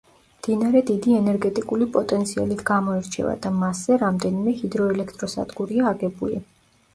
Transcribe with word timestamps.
მდინარე 0.35 0.79
დიდი 0.85 1.11
ენერგეტიკული 1.17 1.87
პოტენციალით 1.97 2.63
გამოირჩევა 2.69 3.35
და 3.45 3.53
მასზე 3.59 3.99
რამდენიმე 4.05 4.55
ჰიდროელექტროსადგურია 4.63 5.87
აგებული. 5.93 6.43